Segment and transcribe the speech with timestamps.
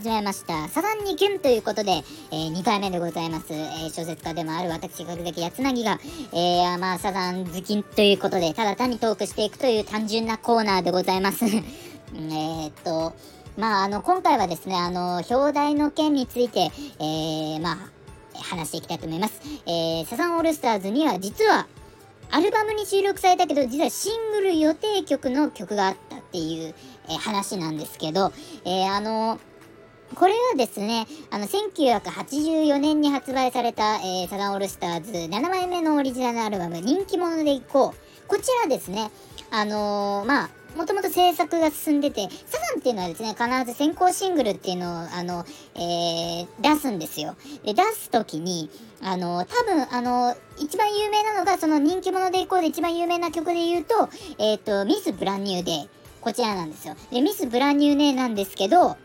[0.00, 0.66] 始めました。
[0.68, 1.90] サザンにキュンということで、
[2.30, 3.52] えー、2回目でございます。
[3.52, 5.98] えー、小説家でもある私、角崎八なぎが、
[6.32, 11.44] えー、まあ、サザン好きということで、ただ単にトークしていくという単純なコーナーでございます。
[12.16, 13.12] えっと、
[13.58, 17.76] まあ、あの、今回はですね、あの、表題の件について、え、まあ、
[18.42, 19.34] 話していきたいと思います。
[19.66, 21.66] え、サザンオールスターズには実は、
[22.32, 26.74] アルバムに収録されたけど、実はシングル予定曲の曲があったっていう、
[27.08, 28.32] えー、話なんですけど、
[28.64, 29.38] えー、あの
[30.14, 38.28] これはですね、あの、1984年に発売された、えー、サザンオールスターズ7枚目のオリジナルアルバム、人気者でいこう。
[38.28, 39.10] こちらですね、
[39.50, 47.36] あのー、まあ、もともと制作が進んでて、サザンっていうのはですね、必ず先行シングルっていうのを、あの、えー、出すんですよ。
[47.64, 48.70] で、出すときに、
[49.02, 55.88] あの、多分、あの、一番有名なのが、その人気者でいこうで一番有名な曲で言うと、えっ、ー、と、ミス・ブランニューデー。
[56.20, 56.94] こちらなんですよ。
[57.10, 58.96] で、ミス・ブランニューデーなんですけど、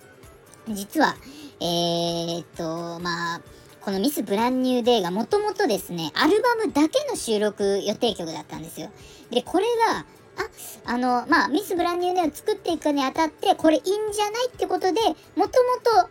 [0.68, 1.16] 実は、
[1.62, 3.42] えー、っと、まあ、
[3.82, 8.90] このミス・ブランニュー・デーがもともとですね、アルバムだけの収録予定曲だったんですよ。
[9.30, 10.06] で、これが、
[10.38, 15.02] あ、あの、まあ、ミス・ブランニュー・デーを作っていくにあたって、これいいんじゃないってことで、
[15.36, 16.10] もともと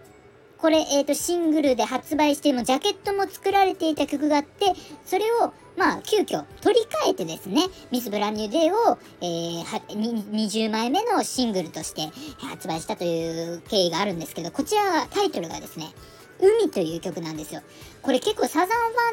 [0.64, 4.72] これ、え、ー、と、シングルで発売しても、ジャケットも作られていた曲があって、
[5.04, 15.92] それを、まあ、急遽取り替えてですね、ミス・ブランニュー・デーを、えー、20枚目のシングルとして発売したという経緯があるんですけど、こちら、タイトルがですね、
[16.40, 17.60] 海という曲なんですよ。
[18.00, 18.68] これ結構サザン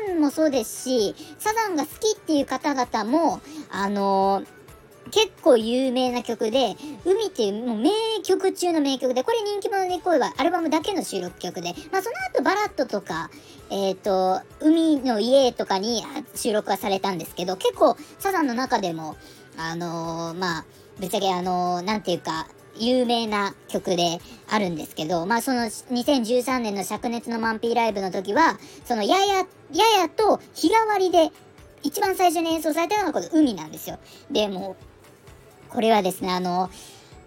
[0.06, 4.61] ファンもそうですし、サザンが好きっていう方々も、あのー
[5.12, 7.90] 結構有名な曲で、海っていうもう名
[8.24, 13.30] 曲中の名曲で、これ人気者で恋はアルバムだけの収録曲で、まあその後バラットとか、
[13.70, 16.04] えっ、ー、と、海の家とかに
[16.36, 19.16] 収録はされたんですけど、結構サザンの中でも、
[19.58, 20.66] あのー、まあ、
[21.00, 29.44] ぶっちゃけあのー、なんていうか、有名な曲であるんですけど、まあその2013年の灼熱のマンピーライブの時は、そのやや、や
[30.00, 31.32] やと日替わりで
[31.84, 33.98] 一番最初に演奏されたのがこの海なんですよ。
[34.30, 34.76] で、も
[35.72, 36.70] これはですね、あの、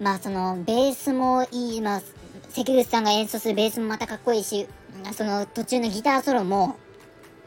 [0.01, 2.03] まあその、ベースもいい、まあ、
[2.51, 4.69] 関口さんが演奏するベースもまたかっこいいし、
[5.13, 6.77] その途中のギターソロも、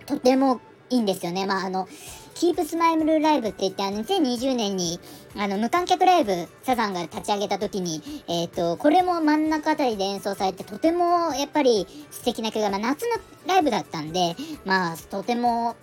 [0.05, 0.59] とても
[0.89, 1.45] いいんですよね。
[1.45, 1.87] まああの、
[2.33, 4.99] キープスマイルライブって言って、あの、2020年に、
[5.35, 13.15] あの、無観客ライブ、サザンが立ち上げた時に、えっ、ー、と、これも真ん中あたりで演奏されて、とても、やっぱり素敵な曲が、まあ、夏の
[13.47, 14.35] ライブだったんで、
[14.65, 15.75] まあ、とても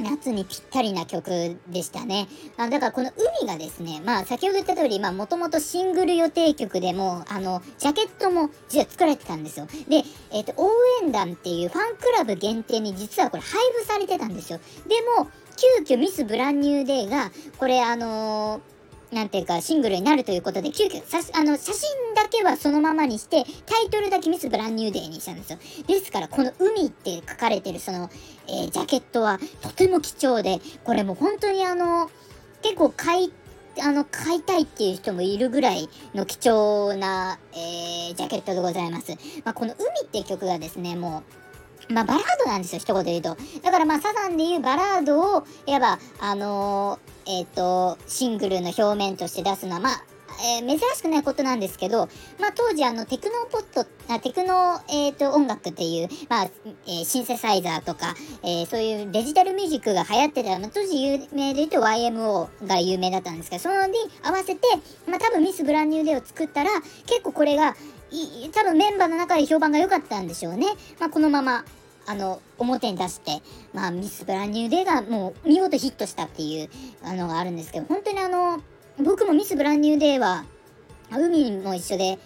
[0.00, 2.28] 夏にぴったりな曲でしたね。
[2.56, 9.66] あだからこの海がですね、まあ先ほど言った通り、まあもともとシングル予定曲でも、あの、ジャケットも実は作られてたんですよ。
[9.88, 10.70] で、えっ、ー、と、応
[11.02, 14.60] 援団っていうファンクラブ限定に実はこれ配布されてたんですよ。
[14.86, 15.28] でも、
[15.78, 18.75] 急遽ミス・ブランニューデイが、これあのー
[19.12, 25.58] なんていうか、シングルになるということで、急遽、さあの、写真だけはそのままにして、タイトルだけミス・ブランニューデーにしたんですよ。
[25.86, 28.10] ですから、この海って書かれてる、その、
[28.48, 32.10] えー、ジャケットはとても貴重で、これも本当にあの、
[32.62, 33.32] 結構買い、
[33.80, 39.12] あの、買いたいっていう人もいるぐらいの貴重な、えー、ジャケットでございます。
[39.44, 41.45] まあ、この海って曲がですね、もう、
[41.88, 43.36] まあ、バラードなんですよ、一言で言うと。
[43.62, 50.04] だからまあ、サザンでいうバラードを、いわば、あのーえっ、ー、と、シングルの表面として出すのは、まあ、
[50.44, 52.08] えー、珍しくないことなんですけど、
[52.38, 56.50] まあ、当時あのテクノポットあテクノ、えーと、音楽っていう、まあ
[56.86, 64.60] えー、シンセサイザーとか、えー、そういうデジタルミュージックが流行ってた、まあ、当時有名で言うと YMO が有名だったんですけどそのに合わせて、
[65.08, 66.70] まあ、多分ミス・ブランニューデーを作ったら
[67.06, 67.74] 結構これが
[68.52, 70.66] 多分メンバーの中で評判が良かったんでしょうね、
[71.00, 71.64] まあ、このまま
[72.08, 73.42] あの、表に出して、
[73.74, 76.68] まあ、ミス・ブランニューデーがもう見事ヒットしたっていう
[77.02, 78.62] あのがあるんですけど、本当にあの、
[79.02, 80.44] 僕もミス・ブランニューデーは、
[81.10, 82.18] 海も一緒で、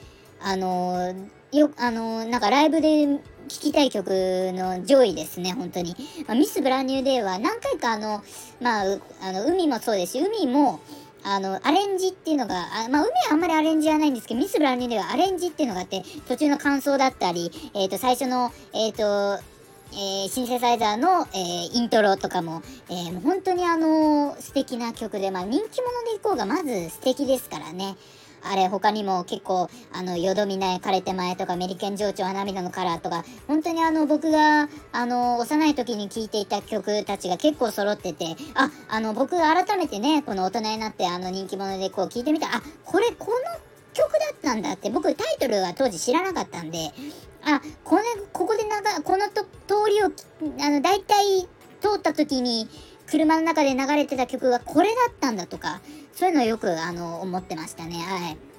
[0.43, 1.15] あの、
[1.53, 4.09] よ、あの、なんかライブで聴きたい曲
[4.55, 5.97] の上位ですね、本当に。
[6.27, 8.23] まあ、ミス・ブランニューデーは何回かあの、
[8.61, 8.85] まあ、
[9.23, 10.81] あの、海もそうですし、海も、
[11.23, 19.43] あの、アレンジっていうのが、あまあ、海はあんまりアレンジはないんですけど、ミス・ブランニーではアレンジっていうのがあって、途中の感想だったり、えっ、ー、と、最初の、えっ、ー、と、
[19.93, 27.97] えー、シンセサイザーの、えー、イントロとかも、えー、もう本当にあのー、素敵な曲で、まあ、人気者でいこうがまず素敵ですからね。
[28.43, 43.37] あれ、他にも結構、あの、よどみない枯れて前とか、メリケン情緒は涙のカラーとか、本当にあの、僕が、あの、幼い時に聴いていた曲たちが結構揃ってて、あ、あの、僕改めてね、この大人になって、あの、人気者でこう聴いてみたあ、これ、この
[43.93, 46.79] 曲だったんだって、僕タイトルは当時知らなかったんで、
[47.45, 48.03] あ、この、
[48.33, 50.07] ここで長、このと通りを、
[50.65, 51.49] あの、大体
[51.81, 52.69] 通った時に、
[53.11, 55.81] 車の中で流れてた曲がこれだったんだとか、
[56.15, 58.51] そういうのをよくあの思ってましたねはい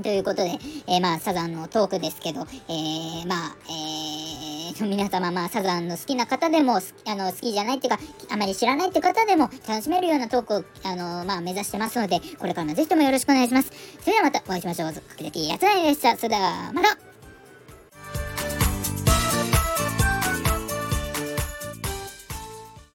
[0.00, 8.00] ということで、えー、まあ、サザンのトークですけど、えー、まあ、えー、 皆様、まあ、サザンの好きな方でも、あの、好きじゃないっていうか、
[8.30, 13.70] あまり知らないって方でも、楽しめるようなトークを、あの、まあ、目指してますので、これからもぜひともよろしくお願いします。
[14.00, 14.92] それではまたお会いしましょう。
[14.94, 16.16] かきやつらいでした。
[16.16, 17.11] それでは、また